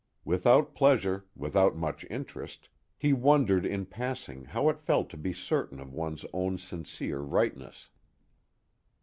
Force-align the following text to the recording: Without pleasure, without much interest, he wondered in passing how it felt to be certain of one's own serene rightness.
Without 0.25 0.73
pleasure, 0.73 1.27
without 1.35 1.75
much 1.75 2.05
interest, 2.09 2.69
he 2.97 3.13
wondered 3.13 3.67
in 3.67 3.85
passing 3.85 4.45
how 4.45 4.67
it 4.67 4.79
felt 4.81 5.11
to 5.11 5.15
be 5.17 5.31
certain 5.31 5.79
of 5.79 5.93
one's 5.93 6.25
own 6.33 6.57
serene 6.57 7.29
rightness. 7.29 7.91